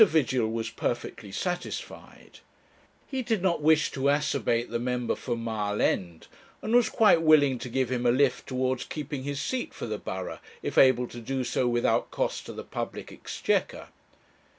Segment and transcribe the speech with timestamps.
[0.03, 2.39] Vigil was perfectly satisfied.
[3.05, 6.25] He did not wish to acerbate the member for Mile End,
[6.63, 9.99] and was quite willing to give him a lift towards keeping his seat for the
[9.99, 13.89] borough, if able to do so without cost to the public exchequer.